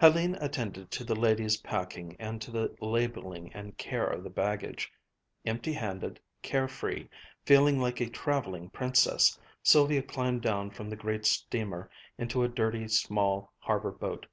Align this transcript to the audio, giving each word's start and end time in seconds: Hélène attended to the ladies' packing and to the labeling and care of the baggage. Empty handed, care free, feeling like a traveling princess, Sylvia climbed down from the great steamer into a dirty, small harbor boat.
Hélène 0.00 0.42
attended 0.42 0.90
to 0.92 1.04
the 1.04 1.14
ladies' 1.14 1.58
packing 1.58 2.16
and 2.18 2.40
to 2.40 2.50
the 2.50 2.74
labeling 2.80 3.52
and 3.52 3.76
care 3.76 4.06
of 4.06 4.24
the 4.24 4.30
baggage. 4.30 4.90
Empty 5.44 5.74
handed, 5.74 6.18
care 6.40 6.68
free, 6.68 7.10
feeling 7.44 7.78
like 7.78 8.00
a 8.00 8.08
traveling 8.08 8.70
princess, 8.70 9.38
Sylvia 9.62 10.00
climbed 10.00 10.40
down 10.40 10.70
from 10.70 10.88
the 10.88 10.96
great 10.96 11.26
steamer 11.26 11.90
into 12.16 12.42
a 12.42 12.48
dirty, 12.48 12.88
small 12.88 13.52
harbor 13.58 13.92
boat. 13.92 14.24